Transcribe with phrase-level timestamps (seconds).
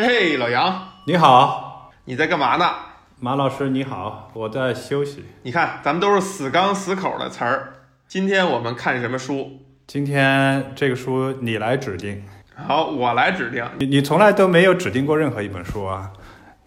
[0.00, 2.70] 嘿，老杨，你好，你在干嘛呢？
[3.18, 5.24] 马老师你好，我在休息。
[5.42, 7.72] 你看，咱们都是死刚死口的词儿。
[8.06, 9.60] 今天我们看什么书？
[9.88, 12.22] 今天这个书你来指定，
[12.54, 13.66] 好，我来指定。
[13.80, 16.12] 你你从来都没有指定过任何一本书啊，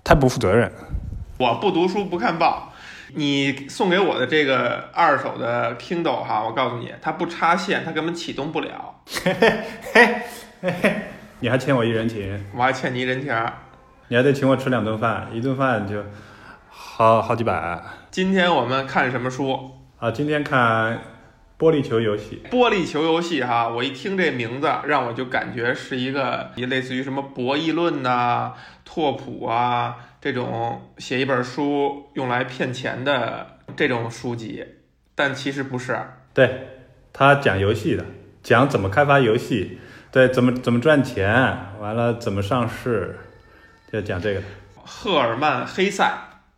[0.04, 0.70] 太不负责任。
[1.38, 2.74] 我不读书不看报。
[3.16, 9.02] 你送给我的这个二手的 Kindle 哈，我告诉你，它不插线，它根本启动不了。
[9.24, 9.64] 嘿嘿
[9.94, 10.16] 嘿
[10.62, 11.02] 嘿嘿，
[11.44, 13.36] 你还欠我一人情，我还欠你一人情。
[14.10, 16.04] 你还得请我吃两顿饭，一顿饭就
[16.70, 19.72] 好好几百今天我们看什么书？
[19.98, 20.12] 啊。
[20.12, 21.02] 今天看
[21.58, 28.54] 玻璃球游戏，玻璃球游戏哈，我一听这名字，让我就感觉是一个类似于什么博弈论呐、
[28.86, 34.64] 拓扑啊这种写一本书用来骗钱的这种书籍，
[35.16, 36.00] 但其实不是。
[36.36, 36.68] 对
[37.12, 38.06] 他讲游戏的，
[38.44, 39.80] 讲怎么开发游戏，
[40.12, 41.32] 对怎么怎么赚钱，
[41.80, 43.18] 完了怎么上市，
[43.92, 44.42] 就讲这个。
[44.84, 46.06] 赫尔曼·黑塞，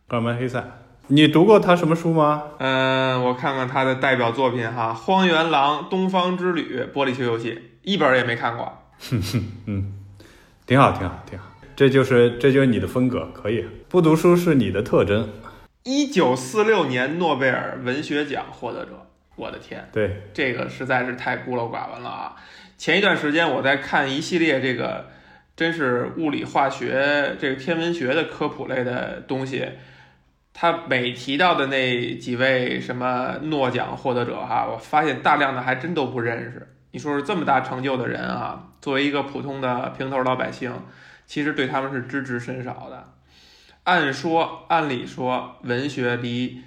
[0.08, 0.64] 赫尔曼黑塞，
[1.08, 2.44] 你读过他什么书吗？
[2.58, 7.52] 嗯，我看看他的代表作品哈，《荒原狼》《东方之旅》《玻璃球游戏》，
[7.84, 8.66] 一本也没看过。
[9.00, 9.94] 哼哼，嗯
[10.66, 11.46] 挺好，挺好，挺好。
[11.76, 13.66] 这就是这就是你的风格，可以。
[13.90, 15.30] 不读书是你的特征，
[15.84, 19.88] 一九四六年诺贝尔文学奖获得者，我的天！
[19.92, 22.36] 对，这个实在是太孤陋寡闻了啊！
[22.84, 25.06] 前一段时间我在看一系列这个，
[25.56, 29.66] 真是物理、化学、这个天文学的科普类的东西，
[30.54, 36.68] 他每提到的那几位什么诺奖获得者哈，我发现大量的还真都不认识。
[36.92, 40.74] 你说是这么大成就的人啊，作为一个普通的平头老百姓，
[41.26, 43.14] 其实对他们是知之甚少的。
[43.84, 46.58] 按说，按理说，文学离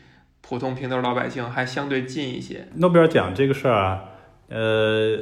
[0.40, 2.68] 普通平头老百姓还相对近一些。
[2.76, 4.04] 诺贝尔奖这个事儿啊，
[4.48, 5.18] 呃，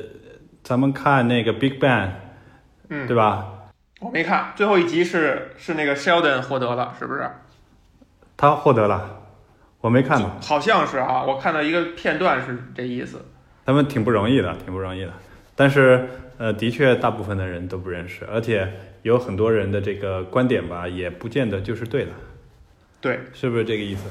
[0.65, 2.09] 咱们看那个 Big Bang，
[2.89, 3.47] 嗯，对吧？
[4.01, 7.31] 我没看，最后一集是是那个 Sheldon 获得了，是不是？
[8.35, 9.21] 他获得了，
[9.83, 10.31] 我没看到。
[10.41, 13.23] 好像是啊，我看到一个片段是这意思。
[13.67, 15.13] 他们挺不容易的，挺不容易的。
[15.55, 16.09] 但是，
[16.39, 18.73] 呃，的确，大部分的人都不认识，而且
[19.03, 22.13] 有很多人的这个观点吧，也不见得就是对的，
[23.03, 24.05] 对，是不是这个意思？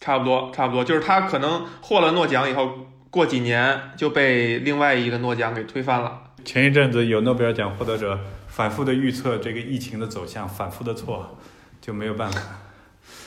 [0.00, 2.70] 差不多，差不多，就是他可能获了诺奖以后，
[3.16, 6.20] 过几年就被另外一个诺奖给推翻了。
[6.44, 11.38] 前一阵子有诺贝尔奖获得者反复的预测这个疫情的走向，反复的错，
[11.80, 12.42] 就没有办法。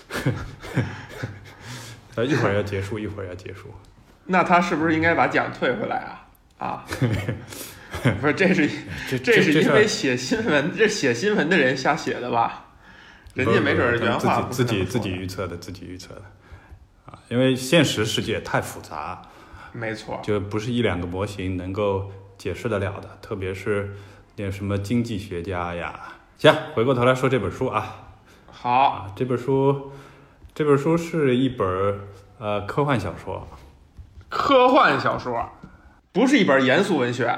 [2.14, 3.74] 呃，一会儿要结束，一会儿要结束。
[4.28, 6.28] 那他是不是应该把奖退回来啊？
[6.60, 6.86] 啊，
[8.22, 8.70] 不是，这是
[9.10, 12.68] 这这是因为写新闻，这写新闻的人瞎写的吧？
[13.34, 16.22] 人家没准儿不不原话自己自己预测的，自己预测的
[17.08, 19.24] 啊，因为现实世界太复杂，
[19.72, 23.96] 没错，就不是一两个模型能够解释得了的，特别是
[24.36, 26.00] 那什么经济学家呀。
[26.38, 28.16] 行，回过头来说这本书啊。
[28.52, 29.92] 好，啊，这本书
[30.54, 32.00] 这本书是一本儿
[32.38, 33.48] 呃科幻小说，
[34.30, 35.50] 科幻小说？
[36.12, 37.38] 不是一本严肃文学。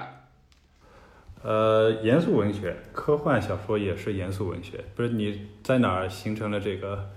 [1.44, 7.10] 呃，严肃文学，科幻小说也是严肃文学，不是你在哪儿形成了这个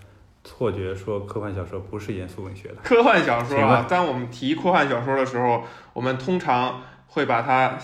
[0.44, 2.76] 错觉，说科幻小说不是严肃文学的？
[2.84, 7.78] 科幻小说，啊当我们提科幻小说的时候，我们通常会把它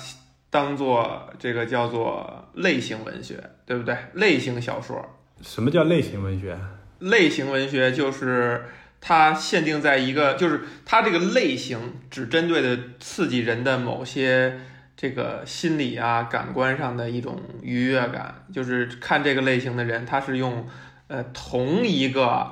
[0.51, 3.97] 当做这个叫做类型文学，对不对？
[4.13, 5.03] 类型小说，
[5.41, 6.59] 什么叫类型文学？
[6.99, 8.67] 类型文学就是
[9.01, 11.79] 它限定在一个，就是它这个类型
[12.11, 14.61] 只针对的刺激人的某些
[14.95, 20.67] 这个心理啊、感官上的一种愉悦感，就是看这个类型的人，他是用
[21.11, 22.47] 呃同一个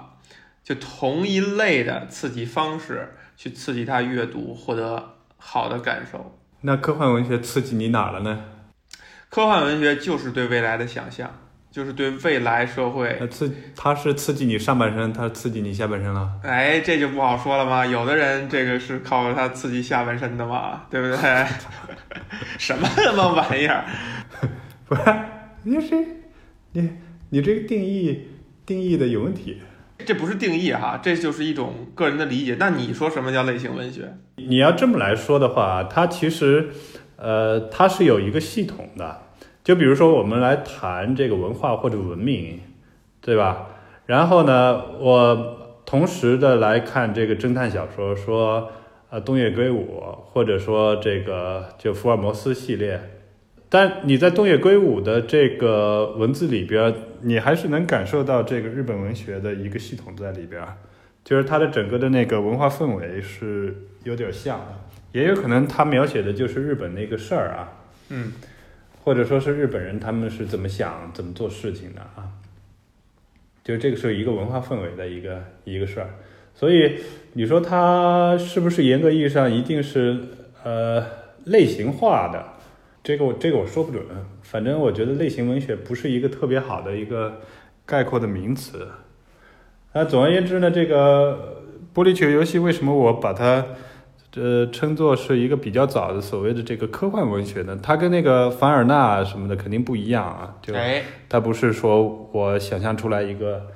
[0.64, 6.36] 就同一类的刺激方式去刺激他阅读，获得好的感受。
[6.62, 8.44] 那科幻文学刺激你哪了呢？
[9.28, 11.32] 科幻文学就是对未来的想象，
[11.70, 16.32] 就是对未来社会那刺它是刺激你上半身，它是刺激你下半身了。
[16.42, 17.86] 哎，这就不好说了嘛？
[17.86, 21.46] 有的人这个是靠它刺激下半身的嘛，对不对？
[22.58, 23.84] 什么他妈玩意儿？
[24.88, 25.02] 不是，
[25.62, 26.06] 你是
[26.72, 26.90] 你
[27.30, 28.26] 你这个定义
[28.68, 29.56] 定义的有问题。
[30.04, 32.56] 这不是定义哈，这就是一种个人的理解。
[32.60, 34.14] 那你说什么叫类型文学？
[34.36, 36.68] 你要这么来说的话，它其实
[37.16, 39.22] 呃它是有一个系统的。
[39.64, 42.60] 就比如说我们来谈这个文化或者文明，
[43.22, 43.68] 对吧？
[44.04, 48.70] 然后呢，我同时的来看这个侦探小说，说
[49.08, 53.00] 呃东野圭吾，或者说这个就福尔摩斯系列。
[53.70, 60.62] 但你在东野圭吾的这个文字里边，你还是能感受到这个日本文学的一个系统在里边，
[61.22, 64.74] 就是它的整个的那个文化氛围是有点像的，
[65.12, 67.72] 也有可能他描写的就是日本那个事儿啊。
[68.08, 68.32] 嗯，
[69.04, 72.24] 或者说是日本人他们是怎么想、怎么做事情的啊？
[73.62, 76.08] 就是这个是一个文化氛围的一个一个事儿，
[76.54, 77.00] 所以
[77.34, 80.16] 你说它是不是严格意义上一定是
[80.64, 81.04] 呃
[81.44, 82.42] 类型化的？
[83.08, 84.04] 这个我这个我说不准，
[84.42, 87.40] 反正我觉得类型文学不是一个特别好的一个
[87.86, 88.86] 概括的名词。
[89.94, 91.64] 那总而言之呢，这个
[91.94, 93.64] 玻璃球游戏为什么我把它
[94.36, 97.80] 呃称作是一个比较早的所谓的这个科幻文学呢？
[97.82, 103.68] 它跟那个凡尔纳什么的肯定不一样啊，就哎，它不是说我想象出来一个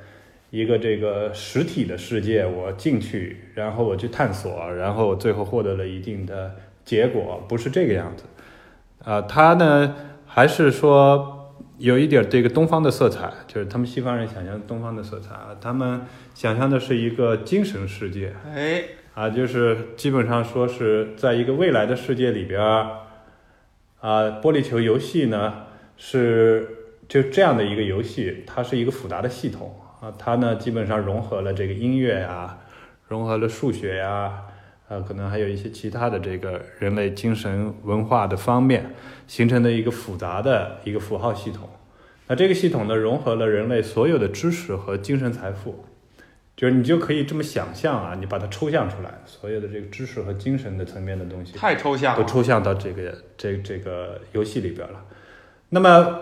[0.50, 8.24] 一个这个实体的世界，我进去，然后我去探索，然后我最后获得了一定的结果，不是这个样子。
[9.04, 9.94] 啊、他呢
[10.26, 16.02] 还是说有一点这个东方的色彩，就是他们西方人想象东方的色彩啊，他们
[16.34, 18.84] 想象的是一个精神世界，哎，
[19.14, 22.90] 啊，就是基本上说是在一个未来的世界里边儿，
[24.00, 25.52] 啊，玻璃球游戏呢
[25.96, 26.68] 是
[27.08, 32.58] 就这样的一个游戏，它是一个复杂的系统啊，它呢基本上融合了这个音乐呀，
[33.08, 34.44] 融合了数学呀，
[34.88, 38.94] 呃，可能还有一些其他的这个人类精神文化的方面
[39.26, 41.68] 形成的一个复杂的一个符号系统。
[42.26, 45.84] 那这个系统呢，融合了人类所有的知识和精神财富。
[46.54, 52.22] 就是你就可以这么想象啊，你把它抽象出来，所有的这个知识和精神的层面的东西，太抽象了。
[52.22, 55.02] 都抽象到这个这这个游戏里边了。
[55.70, 56.20] 那么，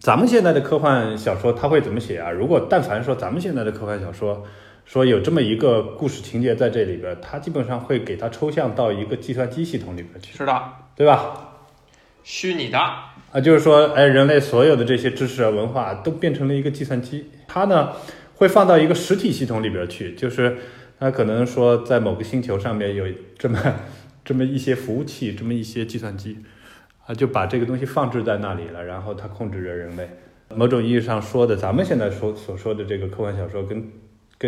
[0.00, 2.32] 咱们现在的科幻小说它会怎么写啊？
[2.32, 4.44] 如果但凡说咱们现在的科幻小说
[4.84, 10.62] 说有这么一个故事情节在这里边，它基本上会给它抽象到一个计算机系统里边去，是的，
[10.94, 11.50] 对吧？
[12.22, 17.92] 虚拟的，啊，就是说，哎，人类所有的这些知识啊、文化都变成了一个计算机，它呢
[18.36, 20.56] 会放到一个实体系统里边去，就是
[20.98, 23.04] 它可能说在某个星球上面有
[23.38, 23.58] 这么
[24.24, 26.38] 这么一些服务器，这么一些计算机，
[27.06, 30.08] 啊，就把这个东西放置在那里了，然后它控制着人类。
[30.54, 33.86] 某种意义上说的，咱们现在说所说的这个科幻小说跟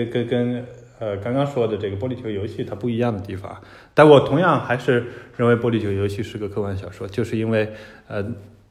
[0.04, 0.66] 跟跟跟
[0.98, 3.60] 呃刚刚说的这个玻璃球游戏它不一样的地方，
[3.94, 5.04] 但我同样还是
[5.37, 7.72] 认为玻璃球游戏是个科幻小说，就是因为
[8.08, 8.25] 呃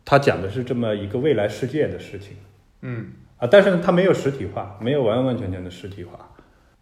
[0.04, 2.38] 它讲的是这么一个未来世界的事情
[2.82, 3.08] 嗯，
[3.38, 6.32] 啊，但是呢它没有实体化，没有完完全全的实体化，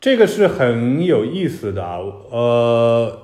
[0.01, 1.97] 这个是很有意思的啊。
[2.31, 3.19] 呃，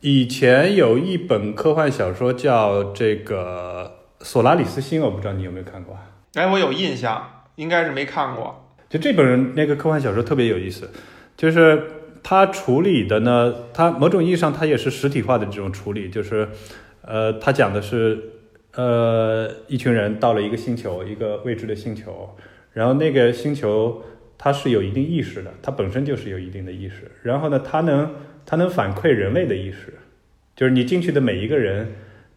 [0.00, 6.02] 以前有一本科幻小说叫这个《索拉里斯星》，我不知道你有没有看过啊。
[6.34, 8.63] 哎，我有印象，应该是没看过。
[8.94, 10.88] 就这本那个科幻小说特别有意思，
[11.36, 11.82] 就是
[12.22, 16.48] 它处理的呢，它某种意义上它也是实体化的这种处理，就是
[17.02, 18.16] 呃，它讲的是
[18.74, 22.36] 呃一群人到了一个星球，一个未知的星球，
[22.72, 24.00] 然后那个星球
[24.38, 28.14] 它是有一定意识的，它本身就是有一定的意识，然后呢，它能
[28.46, 29.94] 它能反馈人类的意识，
[30.54, 31.88] 就是你进去的每一个人，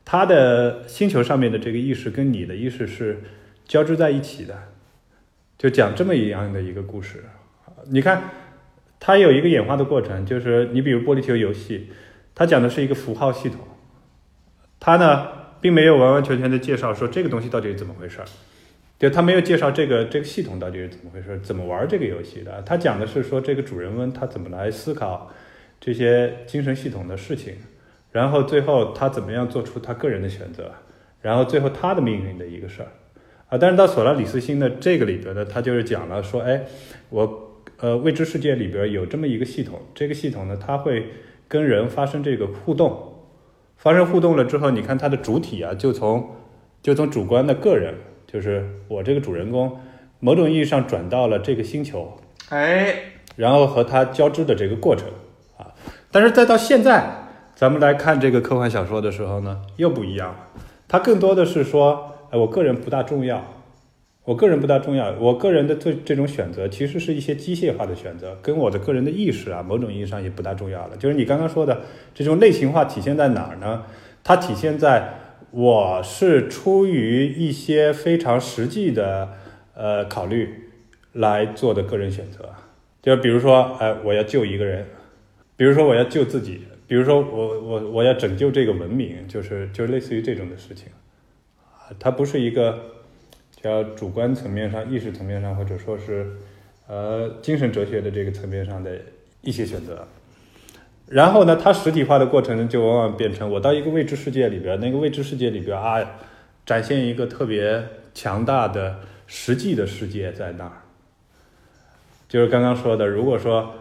[0.04, 3.22] 他的星球上面的这个意识跟你的意识是
[3.68, 4.56] 交织在一起的。
[5.58, 7.24] 就讲这么一样的一个故事。
[7.90, 8.22] 你看，
[9.00, 11.90] 它有一个演化的过程，就是你比如玻璃球游戏，
[12.36, 13.60] 它讲的是一个符号系统，
[14.80, 15.28] 它呢
[15.62, 18.26] 并没有完完全全的介绍说这个东西到底是怎么回事儿，
[19.00, 22.62] 就它没有介绍这个这个系统到底是怎么回事，怎么玩这个游戏的。
[22.64, 25.32] 它讲的是说这个主人翁他怎么来思考
[25.80, 27.56] 这些精神系统的事情，
[28.12, 30.72] 然后最后他怎么样做出他个人的选择，
[31.22, 32.88] 然后最后他的命运的一个事儿。
[33.50, 36.64] 啊，但是到索拉里斯星的这个里边呢，他就是讲了说，哎，
[37.10, 41.06] 我呃未知世界里边有这么一个系统，这个系统呢，它会
[41.48, 43.14] 跟人发生这个互动，
[43.78, 46.36] 发生互动了之后，你看它的主体啊，就从
[46.82, 47.94] 就从主观的个人，
[48.28, 49.80] 就是我这个主人公，
[50.20, 52.18] 某种意义上转到了这个星球，
[52.50, 52.96] 哎，
[53.38, 55.08] 然后和它交织的这个过程
[55.58, 55.72] 啊，
[56.12, 60.48] 但是再到现在，咱们来看这个科幻小说的时候呢，又不一样了，
[60.90, 62.12] 它更多的是说。
[62.30, 63.46] 哎，我个人不大重要，
[64.24, 70.98] 我个人不大重要，我个人的这这种选择其实是一些机械化的选择，跟我的个人的意识啊，某种意义上也不大重要了。
[70.98, 73.84] 就是你刚刚说的这种类型化体现在哪儿呢？
[74.24, 75.14] 它体现在
[75.52, 79.30] 我是出于一些非常实际的
[79.74, 80.50] 呃考虑
[81.14, 82.50] 来做的个人选择，
[83.02, 84.86] 就比如说，哎，我要救一个人，
[85.56, 90.90] 比如说我要救自己，比如说我我我要拯救这个文明，就是就类似于这种的事情。
[92.00, 92.80] 它不是一个
[93.62, 96.28] 叫主观层面上、意识层面上，或者说是
[96.88, 98.92] 呃精神哲学的这个层面上的
[99.42, 100.08] 一些选择。
[101.08, 106.06] 然后呢，它实体化的过程就往往变成我到一个未知世界里边，那个未知世界里边啊，
[106.66, 110.84] 展现一个特别强大的实际的世界在那儿。
[112.28, 113.74] 就是刚刚说的，如果说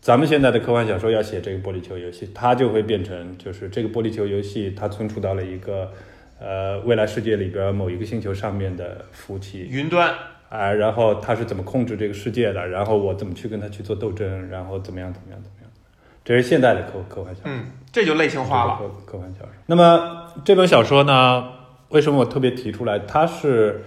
[0.00, 5.90] 咱们现在的科幻小说要写这个玻璃球游戏，它就会变成就是这个玻璃球游戏它存储到了一个。
[6.38, 10.14] 呃未来世界里边某一个星球上面的服务器云端，
[10.48, 15.70] 啊，然后他是怎么控制这个世界的，然后我怎么去跟他去做斗争，然后怎么样怎么样怎么样，
[16.24, 17.50] 这是现代的科科幻小说。
[17.50, 18.76] 嗯，这就类型化了。
[18.76, 19.52] 科科幻小说。
[19.66, 21.48] 那么这本小说呢，
[21.88, 22.98] 为什么我特别提出来？
[22.98, 23.82] 它是，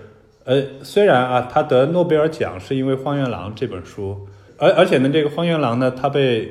[0.45, 4.27] 呃，虽然啊，他得诺贝尔奖是因为《荒原狼》这本书，
[4.57, 6.49] 而而且呢，这个《荒原狼》呢，它被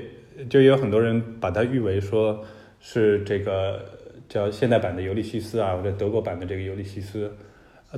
[0.49, 2.45] 就有很多人把它誉为说
[2.81, 3.85] 是这个
[4.29, 7.33] 叫现代版的《尤利西斯》啊，或者德国版的这个《尤利西斯》，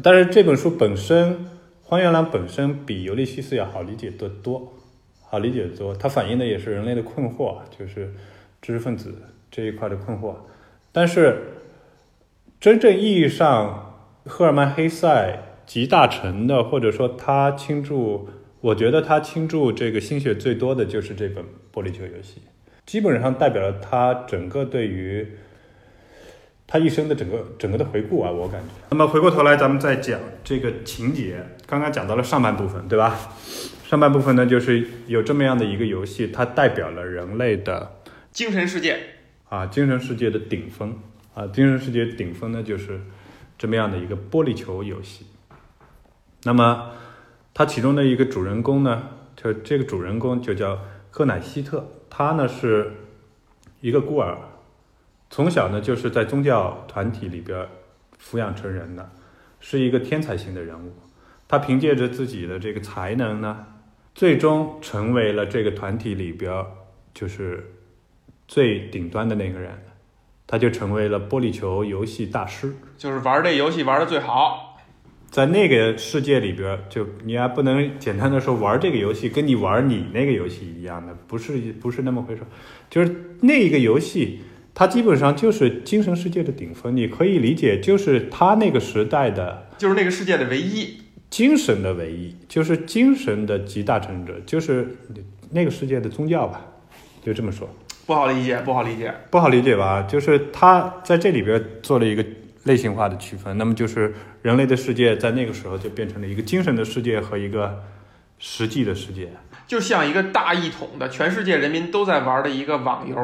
[0.02, 1.32] 但是这本书本身，
[1.82, 4.72] 《荒原狼》本身比《尤利西斯》要好理解得多，
[5.22, 5.94] 好理解得多。
[5.94, 8.14] 它反映的也是人类的困惑，就是
[8.62, 9.12] 知识分子
[9.50, 10.36] 这一块的困惑。
[10.92, 11.36] 但是，
[12.60, 18.28] 真正意义上，赫尔曼·黑塞集大成的，或者说他倾注，
[18.60, 22.40] 我觉得他倾注这个心血最多的就是这本《玻璃球游戏》，
[22.86, 25.26] 基本上代表了他整个对于
[26.72, 28.68] 他一生的整个整个的回顾啊，我感觉。
[28.90, 33.18] 那么回过头来，咱们再讲这个情节，刚刚讲到了上半部分，对吧？
[33.84, 37.96] 上半部分呢，就是有这么样的一个游戏，它代表了人类的
[38.30, 39.00] 精神世界。
[39.48, 40.96] 啊，精神世界的顶峰
[41.34, 43.00] 啊，精神世界顶峰呢，就是
[43.58, 45.26] 这么样的一个玻璃球游戏。
[46.44, 46.92] 那么，
[47.52, 50.78] 它其中的一个主人公呢，就这个主人公就叫
[51.10, 52.92] 柯乃希特，他呢是
[53.80, 54.38] 一个孤儿，
[55.30, 57.66] 从小呢就是在宗教团体里边
[58.22, 59.10] 抚养成人的，
[59.60, 60.92] 是一个天才型的人物。
[61.48, 63.66] 他凭借着自己的这个才能呢，
[64.14, 66.66] 最终成为了这个团体里边
[67.14, 67.76] 就是。
[68.52, 69.70] 最顶端的那个人，
[70.44, 74.76] 他就成为了玻璃球游戏大师，就是玩这游戏玩的最好。
[75.30, 82.42] 在那个世界里边，就你还不能简单的说玩这个游戏跟你玩你那个游戏一样的，不是不是那么回事。
[82.90, 84.40] 就是那个游戏，
[84.72, 94.96] 它基本上就是精神世界的顶峰，你可以理解就是他那个时代的，就是那个世界的唯一，精神的唯一，就是精神的集大成者，就是
[95.50, 96.64] 那个世界的宗教吧，
[97.22, 97.68] 就这么说。
[98.06, 100.02] 不好理解，不好理解，不好理解吧？
[100.02, 102.24] 就是他在这里边做了一个
[102.64, 107.84] 类型化的区分，那么就是人类的世界在那个时候就变成了一个精神的世界和一个
[108.38, 109.28] 实际的世界，
[109.66, 113.16] 就像一个大一统的全世界人民都在玩的一个网游。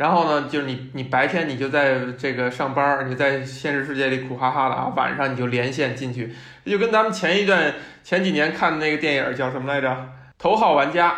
[0.00, 9.90] 然后呢，就是你你白天你就在这个上班，你在现实世界里苦哈哈的啊，晚上你就连线进去，就跟咱们前一段前几年看的那个电影叫什么来着，
[10.38, 11.10] 《头号玩家》，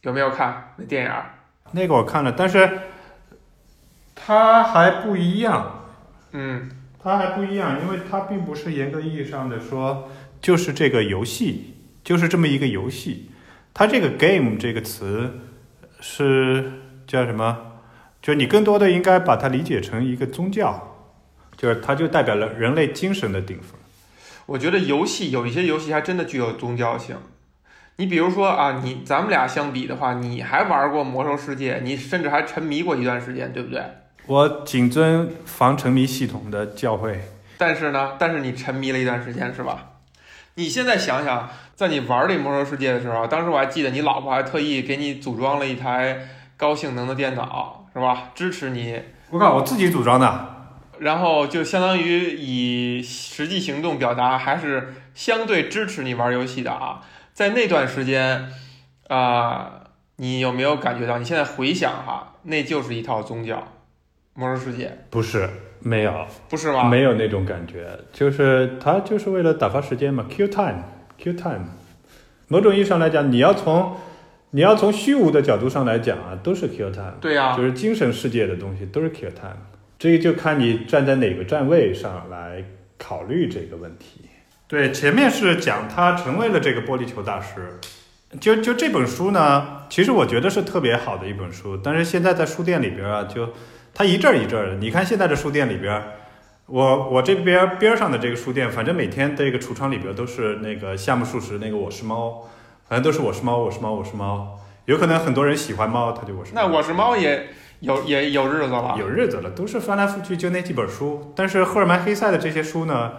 [0.00, 1.12] 有没有看那电影？
[1.72, 2.78] 那个我看了，但是
[4.14, 5.84] 它还不一样，
[6.32, 6.70] 嗯，
[7.02, 10.08] 它还不一样，因为它并不是严格意义上的说
[10.40, 13.30] 就是这个游戏，就是这么一个游戏。
[13.74, 15.40] 它这个 “game” 这个词
[16.00, 16.72] 是
[17.06, 17.67] 叫什么？
[18.20, 20.96] 就你更多的应该把它理解成一个宗教，
[21.56, 23.78] 就是它就代表了人类精神的顶峰。
[24.46, 27.16] 我觉得游戏有一些游戏还真的具有宗教性。
[27.96, 33.82] 你比如说啊，你咱们俩相比的话，你还玩过魔兽世界，你甚至还沉迷过一段时间，对不对？
[34.26, 37.16] 我谨遵防沉迷系统的教诲。
[37.56, 39.92] 但是呢，但是你沉迷了一段时间，是吧？
[40.54, 48.30] 你现在想想，在你玩这魔兽世界的时候，当时我还记得你老婆还特意给你组装了一台高性能的电脑，是吧？
[48.34, 49.00] 支持你。
[49.30, 50.54] 我靠，我自己组装的。
[51.00, 57.02] 然后就相当于以实际行动表达，还是相对支持你玩游戏的啊。
[57.32, 58.48] 在那段时间，
[59.06, 59.84] 啊，
[60.16, 61.18] 你有没有感觉到？
[61.18, 63.62] 你现在回想哈，那就是一套宗教，
[64.34, 66.88] 魔兽世界不是没有，不是吗？
[66.88, 71.66] 没有那种感觉，就是它就是为了打发时间嘛，kill time，kill time。
[72.48, 73.96] 某种意义上来讲，你要从
[74.50, 77.14] 你要从虚无的角度上来讲啊，都是 kill time。
[77.20, 79.56] 对呀，就是精神世界的东西都是 kill time。
[79.98, 82.64] 这个就看你站在哪个站位上来
[82.96, 84.22] 考虑这个问题。
[84.66, 87.78] 对，前面是讲他成为了这个玻璃球大师，
[88.38, 93.48] 就就这本书呢，其实我觉得是特别好的一本书，但是现在在书店里边啊，就
[93.92, 94.74] 它一阵儿一阵儿的。
[94.76, 96.02] 你看现在的书店里边，
[96.66, 102.46] 我我这边边上的这个书店，反正每天这个橱窗里边都是那个夏目漱石那个我是猫，
[102.88, 104.58] 反正都是我是猫，我是猫，我是猫。
[104.86, 106.52] 有可能很多人喜欢猫，他就我是。
[106.54, 107.48] 那我是猫也
[107.80, 111.30] 有也有日子了，有日子了，都是翻来覆去就那几本书。
[111.36, 113.12] 但是赫尔曼·黑塞的这些书呢？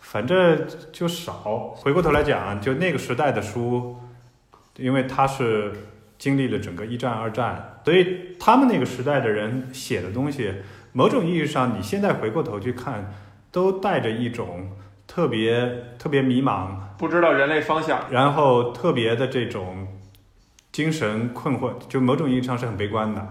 [0.00, 1.74] 反正就少。
[1.76, 3.96] 回过头来讲，就那个时代的书，
[4.76, 5.72] 因为他是
[6.16, 10.50] 经历了整个一战、二战，所以他们那个时代的人写的东西，
[10.92, 13.12] 某种意义上，你现在回过头去看，
[13.52, 14.70] 都带着一种
[15.14, 19.86] 特别特别迷茫，不知道人类方向，然后特别的这种
[20.72, 23.24] 精神困惑，就某种意义上是很悲观的。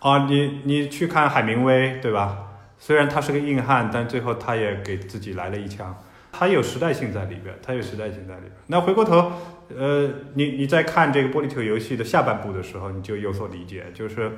[0.00, 2.36] 啊，你你去看海明威，对吧？
[2.76, 5.96] 虽然他是个硬汉，但最后他也给自己来了一枪。
[6.30, 8.52] 他有时代性在里边，他有时代性在里边。
[8.66, 9.32] 那回过头，
[9.74, 14.32] 呃，你你在看这个玻璃球游戏的下半部的时候，你就有所理解，就是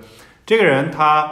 [0.47, 1.28] 这个人他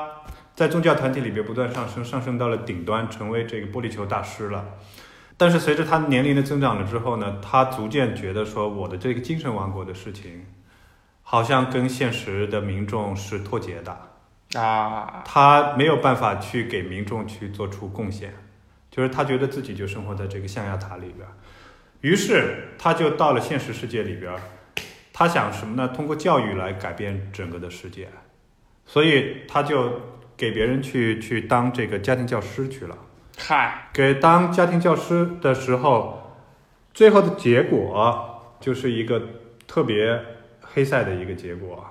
[0.56, 4.64] 在宗教团体里边不断上升，上升到了顶端，成为这个玻璃球大师了。
[5.40, 10.44] 但是随着他年龄的增长了之后呢，他逐渐觉得说，我的这个精神王国的事情，
[11.23, 14.61] 好像跟现实的民众是脱节的。
[14.61, 18.35] 啊，他没有办法去给民众去做出贡献，
[18.90, 21.26] 就是他觉得自己就生活在这个象牙塔里边，
[22.02, 24.30] 于是他就到了现实世界里边，
[25.11, 25.88] 他想什么呢？
[25.88, 28.11] 通过教育来改变整个的世界，
[28.85, 30.02] 所以他就
[30.37, 32.94] 给别人去去当这个家庭教师去了。
[33.42, 36.37] 嗨，给当家庭教师的时候，
[36.92, 39.20] 最后的结果就是一个
[39.66, 40.20] 特别
[40.61, 41.85] 黑塞的一个结果。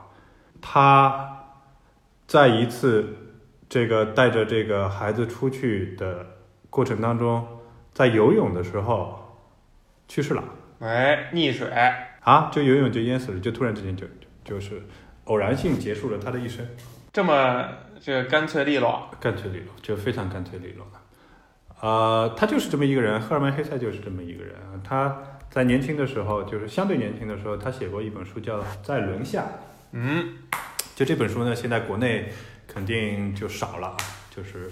[0.61, 1.45] 他
[2.27, 3.15] 在一次
[3.67, 6.25] 这个带着这个孩子出去的
[6.69, 7.45] 过程当中，
[7.93, 9.41] 在游泳的时候
[10.07, 10.43] 去世了
[10.79, 11.67] 哎，溺水，
[12.21, 14.05] 啊，就游泳就淹死了，就突然之间就
[14.43, 14.81] 就就是
[15.25, 16.65] 偶然性结束了他的一生。
[17.11, 17.65] 这么
[17.99, 20.99] 这个干脆利落，干脆利落，就非常干脆利落的。
[21.81, 24.55] 呃，他就是这么一个人，赫尔曼·黑塞就是这么一个人。
[24.83, 29.41] 他在年轻的时候，就是相对年轻的时候，他写过一本书叫《在轮下》。
[29.91, 30.35] 嗯，
[30.95, 32.31] 就这本书呢，现在国内
[32.67, 33.95] 肯定就少了，
[34.29, 34.69] 就是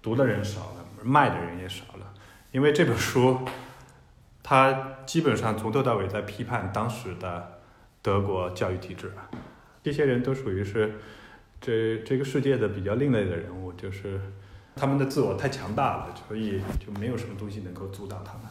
[0.00, 2.14] 读的人少了，卖的人也少了，
[2.52, 3.40] 因为这本书，
[4.42, 7.60] 他基本上从头到尾在批判当时的
[8.00, 9.12] 德国教育体制。
[9.82, 10.94] 这些人都属于是
[11.60, 14.20] 这这个世界的比较另类的人物，就是
[14.78, 18.42] 他们的自我太强大了，所以就没有什么东西能够阻挡他们。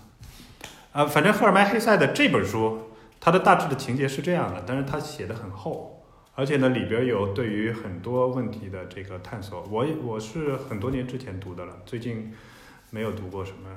[0.91, 6.03] 啊、反正赫尔曼·黑塞的这本书，它的大致的情节是这样的，但是它写的很厚，
[6.33, 9.63] 而且呢里边有对于很多问题的这个探索。
[9.71, 12.33] 我也我是很多年之前读的了，最近
[12.89, 13.69] 没有读过什么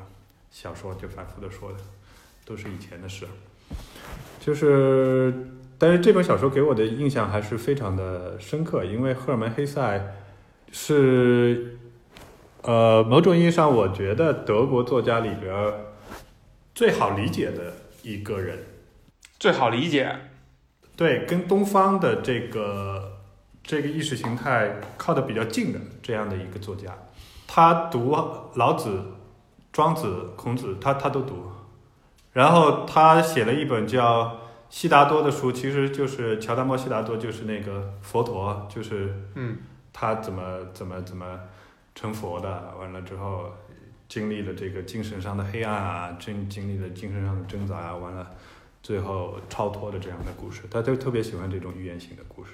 [0.51, 1.79] 小说，就反复的说的，
[2.45, 3.27] 都是以前的事。
[4.41, 5.33] 就是，
[5.79, 10.15] 但是这本小说给我的印象还是非常的深刻，因为赫尔曼·黑塞
[10.73, 11.79] 是，
[12.63, 15.75] 呃，某种意义上，我觉得德国作家里边
[16.75, 18.59] 最好理解的一个人。
[19.39, 20.15] 最好理解，
[20.97, 23.19] 对，跟东方的这个
[23.63, 26.95] 这个意识形态靠得比较近的这样的一个作家，
[27.47, 28.15] 他读
[28.57, 29.03] 老子、
[29.73, 31.51] 庄子、孔子，他他都读，
[32.35, 34.25] 然后他写了一本叫
[34.69, 39.57] 《悉达多》的书，其实就是乔达摩悉达多，就是那个佛陀，就是嗯，
[39.95, 40.43] 他怎么
[40.75, 41.41] 怎么怎么
[42.01, 43.53] 成佛的，完了之后
[44.09, 48.27] 经历了这个精神上的黑暗啊，经经历了精神上的挣扎啊，完了
[48.83, 52.53] 最后超脱的这样的故事，他就特别喜欢这种寓言性的故事。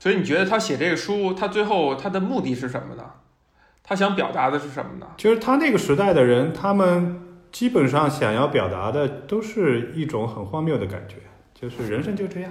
[0.00, 3.04] 所以你觉得他写这个书，他最后他的目的是什么呢？
[3.84, 5.06] 他想表达的是什么呢？
[5.16, 7.20] 就是他那个时代的人，他们
[7.52, 11.18] 基本上想要表达的都是一种很荒谬的感觉，
[11.54, 12.50] 就是人生就这样，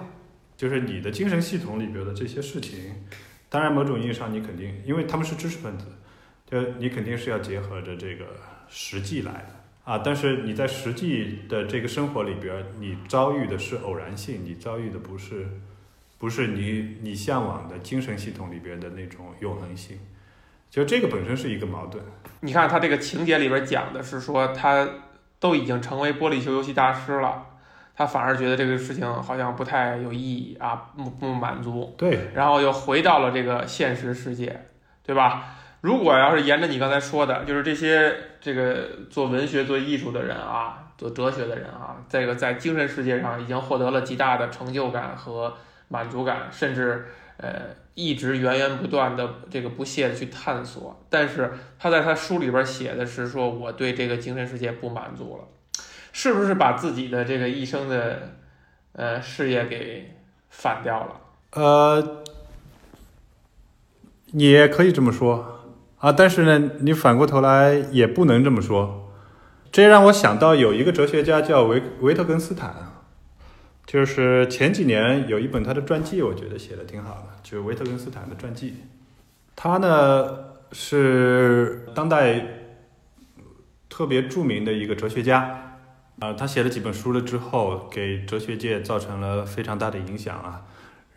[0.55, 3.05] 就是你的精神系统里边的这些事情，
[3.49, 5.85] 当然某种意义上你肯定，因为他们是知识分子，
[6.49, 8.25] 就你肯定是要结合着这个
[8.67, 10.01] 实际来的啊。
[10.03, 15.47] 但是你在实际的这个生活里边，你遭遇的是偶然性，你遭遇的不是
[16.17, 19.99] 不是你你向往的精神系统里边的那种永恒性。
[20.71, 22.03] 就这个本身是一个矛盾，
[22.41, 24.87] 你看他这个情节里边讲的是说，他
[25.39, 27.43] 都已经成为玻璃球游戏大师了，
[27.95, 34.65] 他反而觉得这个事情好像不太有意义啊，不不满足，对，然后又回到了这个现实世界，
[35.01, 35.55] 对吧？
[35.81, 45.55] 如果要是沿着你刚才说的，就是这些这个做文学、做艺术的人啊，做哲学的人啊，这个在精神世界上已经获得了极大的成就感和
[45.87, 51.01] 满足感，甚至呃一直源源不断的这个不懈的去探索。
[51.09, 55.47] 但是他在他书里边写的是说，我对这个精神世界不满足了，
[56.11, 58.33] 是不是把自己的这个一生的
[58.91, 60.13] 呃事业给
[60.49, 61.21] 反掉了？
[61.51, 62.23] 呃，
[64.33, 65.58] 也可以这么说
[65.99, 69.11] 啊，但是呢，你反过头来也不能这么说。
[69.71, 72.73] 这让我想到有一个哲学家叫维维特根斯坦，
[73.85, 78.75] 就是前几年有一本他的传记，我觉得写的挺好的，就是维特根斯坦的传记。
[79.55, 80.37] 他呢
[80.71, 82.45] 是当代
[83.89, 85.77] 特别著名的一个哲学家，
[86.19, 90.61] 啊、他写了几本书了之后，给哲学界造成了非常大的影响啊。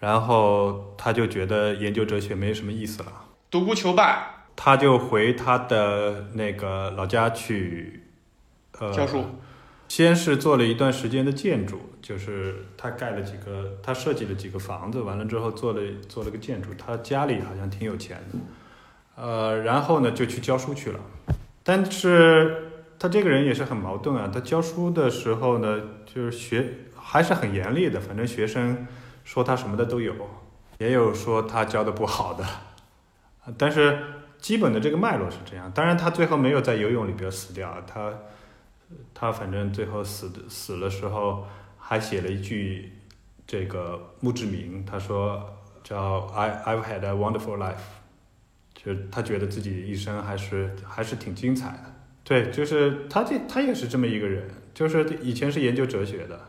[0.01, 3.13] 然后他就觉得研究哲学没什么意思了，
[3.49, 8.05] 独孤求败，他就回他的那个老家去，
[8.79, 9.25] 呃，教书。
[9.89, 16.71] 先是做了一段时间的建筑，就是他盖了几个，他设计了几个房子，完了之后做了做了个建筑。
[16.79, 21.01] 他家里好像挺有钱的，呃，然后呢就去教书去了。
[21.63, 28.87] 但是他这个人也是很矛盾啊，他教书的时候呢，就是学还是很严厉的，反正学生
[29.25, 30.15] 说他什么的都有，
[30.79, 32.47] 也有说他教的不好的，
[33.59, 33.99] 但是
[34.43, 35.73] 基本的这个脉络是这样。
[35.73, 38.13] 当然他最后没有在游泳里边死掉，他
[39.15, 41.47] 他反正最后死的死的时候
[41.79, 42.93] 还写了一句
[43.47, 48.03] 这个墓志铭，他说叫 I I've had a wonderful life。
[48.75, 56.41] 就他觉得自己一生还是还是挺精彩的，对，就是他这他也是这么一个人，就是以前是研究哲学的，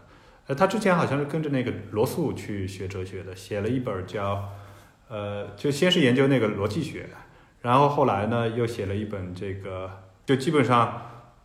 [0.47, 4.49] 呃，他之前好像是跟着那个罗素去学哲学的，写了一本叫，
[5.09, 7.07] 呃，就先是研究那个逻辑学，
[7.63, 9.89] 然后后来呢又写了一本这个，
[10.23, 11.01] 就基本上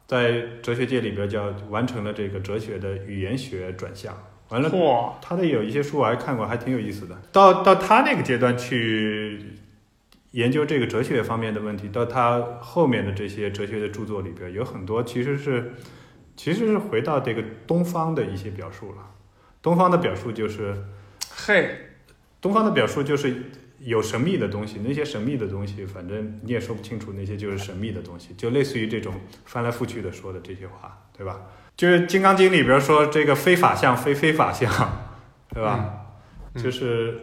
[0.07, 4.15] 在哲学界里边叫完成了这个哲学的语言学转向，
[4.51, 9.55] 完了，他的有一些书我还看过，还挺有意思的，到到他那个阶段去。
[10.33, 15.73] 研究这个哲学方面的问题，到他后面的这些哲学的著作里边，有很多其实是，
[16.37, 18.99] 其实是回到这个东方的一些表述了。
[19.63, 20.77] 东方的表述就是，
[21.31, 21.75] 嘿，
[22.43, 23.45] 东方的表述就是
[23.81, 29.15] 有神秘的东西，那些神秘的东西，反正你也说不清楚，那些就是神秘的东西，就类似于这种
[29.45, 31.41] 翻来覆去的说的这些话，对吧？
[31.77, 34.71] 就是《金刚经》里边说这个非法相非非法相，
[35.55, 36.07] 对吧？
[36.57, 37.21] 就是。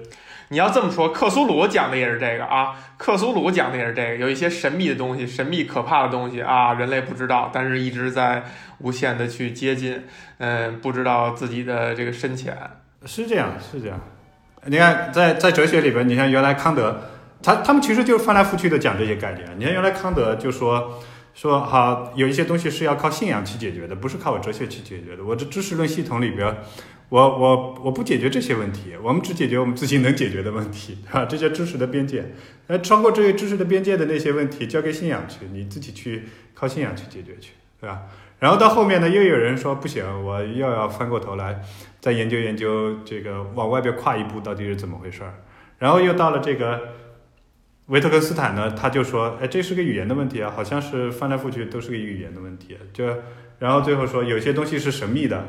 [0.50, 8.44] 你要这么说，克苏鲁讲的也是这个啊，克苏鲁讲的也是这个，有一些神秘的东西，神秘可怕的东西啊，人类不知道，但是一直在
[8.78, 10.04] 无限的去接近，
[10.38, 12.56] 嗯，不知道自己的这个深浅，
[13.08, 14.00] 是这样，是这样。
[14.68, 17.02] 你看，在在哲学里边，你看原来康德，
[17.42, 19.48] 他他们其实就翻来覆去的讲这些概念。
[19.58, 21.02] 你看原来康德就说
[21.34, 25.24] 说好，有一些东西是要靠信仰去解决的，不是靠我哲学去解决的。
[25.24, 26.56] 我这知识论系统里边。
[27.10, 31.24] 我我我不解决这些问题，我们只解决我们自己能解决的问题，对吧？
[31.26, 32.34] 这些知识的边界，
[32.66, 36.24] 呃，超过这些知识的边界的那些问题，交给信仰去，你自己去
[36.56, 38.02] 靠信仰去解决去，对吧？
[38.40, 41.62] 然后到后面呢，又有人说不行，我又要翻过头来
[42.00, 45.34] 再研究研究这个往外边跨一步到底是怎么回事儿。
[45.78, 46.82] 然后又到了这个
[47.88, 53.06] 维特根斯坦呢，他就说，哎，这是个语言的问题啊，好像是翻来覆去都是个语言的问题，就
[53.60, 55.46] 然后最后说有些东西是神秘的。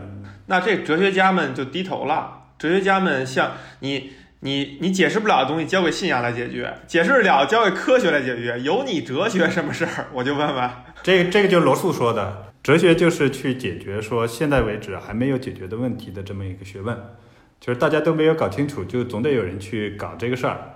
[0.47, 2.45] 那这哲学家们就低头了。
[2.59, 10.07] 哲学家们像你，你，你解释不了的东西交给信仰来解决，解释了交给科学来解决，有你哲学什么事儿？
[10.13, 10.71] 我就问问。
[11.03, 16.99] 这个，这个就是罗素说的，哲学就是去解决说现在为止还没有解决的问题的这么一个学问，
[17.61, 20.75] 就是大家都没有搞清楚，就总得有人去搞这个事儿。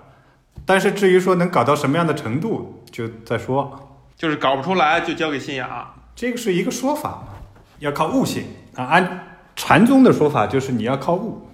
[0.64, 4.06] 但是至于说能搞到什么样的程度，就再说。
[4.14, 7.34] 就是搞不出来就交给信仰，这个是一个说法嘛，
[7.80, 8.44] 要靠悟性
[8.76, 9.26] 啊，按。
[9.56, 11.44] 禅宗的说法就是你要靠悟，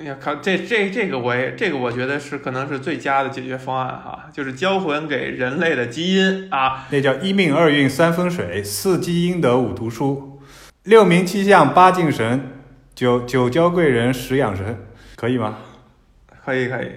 [0.00, 10.40] 哎呀，靠这这这个我也这个我觉得是可能是最佳的解决方案哈，就是交还给人类的基因啊，那叫一命二运三风水四积阴德五读书
[10.84, 12.62] 六名七相八敬神
[12.94, 14.78] 九九交贵人十养神，
[15.16, 15.58] 可以吗？
[16.42, 16.92] 可以可以，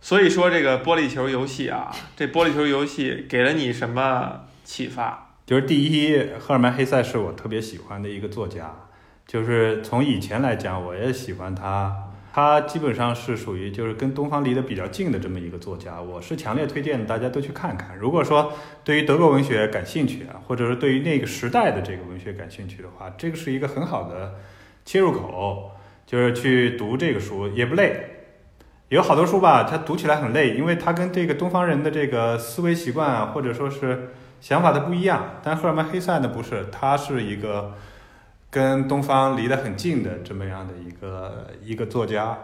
[0.00, 5.36] 所以说这个玻璃球游戏啊，这玻璃球游戏给了你什么启发？
[5.46, 8.74] 就是第一，赫尔曼黑塞是我特别喜欢的一个作家。
[9.28, 11.94] 就是从以前来讲，我也喜欢他，
[12.38, 17.98] 他基本上是属于就是跟东方离得比较近的这么一个作家，我是强烈推荐大家都去看看。
[17.98, 18.52] 如果说
[18.84, 24.36] 对于德国文学感兴趣啊，或者是对于那个时代的这个文学感兴趣的话，这个是一个很好的
[24.84, 25.72] 切入口，
[26.06, 28.04] 就是去读这个书也不累。
[28.90, 35.40] 有好多书吧，它读起来很累，因为它跟这个东方人的这个思维习惯啊，或者说是想法的不一样。
[35.42, 37.74] 但赫尔曼·黑塞呢，不是，他是一个。
[38.50, 42.38] 跟东方离得很近的这么样的一个一个作家，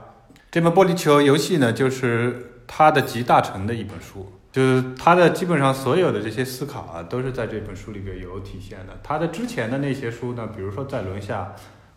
[0.50, 8.98] 这本《玻璃球游戏》呢，就是他的集大成的一本书，就是他的基本上所有的这些思考啊，都是在这本书里边有体现的。
[9.02, 11.54] 他的之前的那些书呢，比如说《在轮下》，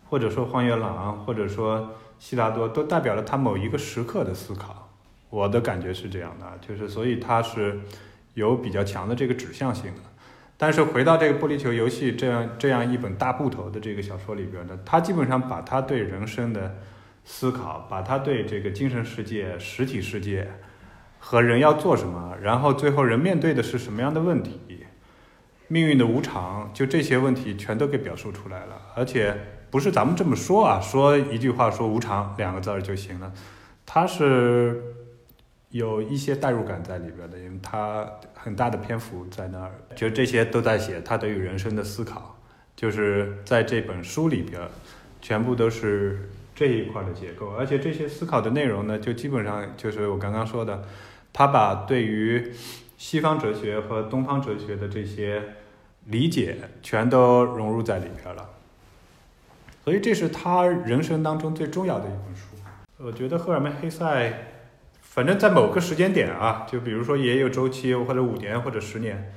[0.08, 1.78] 或者说《荒原狼》，或者说
[2.18, 4.90] 《悉达多》，都代表了他某一个时刻的思考。
[5.28, 7.78] 我的感觉是这样的，就是所以他是
[8.32, 10.00] 有比较强的这个指向性的。
[10.60, 16.76] 但是回到这个玻璃球游戏这样这样一本大部头的这个小说里边呢，他基本上把他对人生的
[17.24, 20.48] 思考，把他对这个精神世界、实体世界
[21.20, 24.84] 和人要做什么，然后最后人面对的是什么样的问题，
[25.68, 28.82] 命运的无常，就这些问题全都给表述出来了。
[28.96, 29.32] 而且
[29.70, 33.32] 不是咱们这么说啊，说一句话说无常两个字儿就行了，
[33.86, 34.82] 他是。
[35.70, 42.38] 有一些代入感在里边的，因为他很大的篇幅在那儿，就这些都在写他对于人生的思考，
[42.74, 44.60] 就是在这本书里边，
[45.20, 50.82] 全部都是这一块的结构，而且这些思考的内容呢，就基本上就是我刚刚说的，
[51.32, 52.50] 他把对于
[52.96, 55.42] 西方哲学和东方哲学的这些
[56.06, 58.48] 理解全都融入在里边了。
[59.84, 62.42] 所以这是他人生当中最重要的一本书。
[62.98, 64.32] 我觉得赫尔曼·黑塞，
[65.18, 69.34] 反正在某个时间点啊，就比如说也有周期，或者五年或者十年，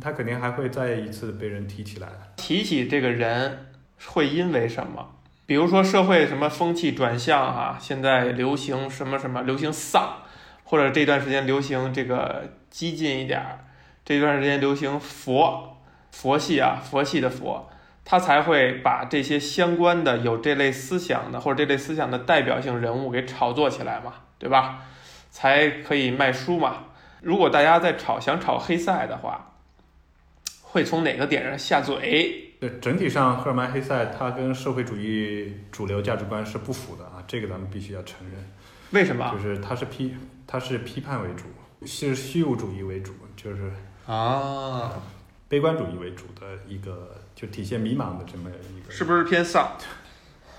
[0.00, 2.06] 他肯定还会再一次被人提起来。
[2.36, 3.66] 提起这个人，
[4.06, 5.16] 会因为什么？
[5.44, 10.18] 比如说社会什么风气转向啊，现在流行什么什么，流行丧，
[10.62, 13.64] 或者这段时间流行这个激进一点儿，
[14.04, 15.78] 这段时间流行佛，
[16.12, 17.68] 佛系啊，佛系的佛。
[18.04, 24.82] 他才会把这些相关的有这类思想的或者这类思想的代表性人物给炒作起来嘛，对吧？
[25.34, 26.84] 才可以卖书嘛。
[27.20, 29.56] 如果大家在炒想炒黑塞的话，
[30.62, 32.52] 会从哪个点上下嘴？
[32.60, 38.48] 对，整体上赫尔曼·黑塞他跟社会主义主流价值观是不符的啊，这个咱们必须要承认。
[38.92, 39.28] 为什么？
[39.32, 40.14] 就是他是批
[40.46, 41.44] 他是批判为主，
[41.84, 43.72] 是虚无主义为主，就是
[44.06, 44.92] 啊，
[45.48, 47.10] 悲观主义为主的一个。
[47.34, 49.72] 就体现迷茫的这么一个，是不是偏丧？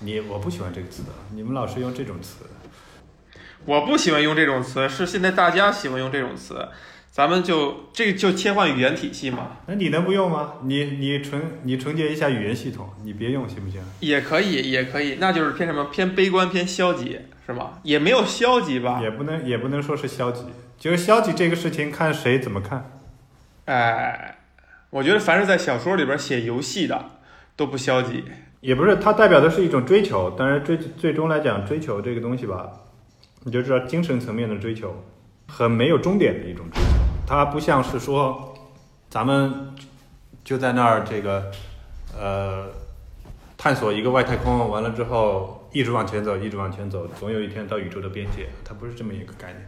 [0.00, 2.44] 你我不喜欢这个词，你们老是用这种词。
[3.66, 6.68] 我不喜欢用这种词，是现在大家喜欢用这种词，
[7.10, 9.58] 咱们就这就切换语言体系嘛。
[9.66, 10.54] 那你能不用吗？
[10.62, 13.80] 你你纯你纯洁一下语言系统，你别用行不行？
[14.00, 15.84] 也可以，也可以，那就是偏什么？
[15.86, 17.72] 偏悲观，偏消极，是吗？
[17.82, 19.00] 也没有消极吧？
[19.02, 20.44] 也不能也不能说是消极，
[20.78, 22.90] 就是消极这个事情看谁怎么看。
[23.66, 24.32] 哎。
[24.90, 27.04] 我觉得凡是在小说里边写游戏的
[27.56, 28.24] 都不消极，
[28.60, 32.70] 也不是它代表的是一种追求，当然追最终来讲，追求这个东西吧，
[33.46, 34.92] 你就知道精神层面的追求
[35.46, 36.88] 很没有终点的一种追求，
[37.28, 38.52] 它不像是说
[39.08, 39.72] 咱们
[40.42, 41.48] 就在那儿这个
[42.18, 42.66] 呃
[43.56, 49.64] 探索一个外太空，完了之后一直往前走，一直往前走，总有一天到宇宙的边界，它不是这么一个概念。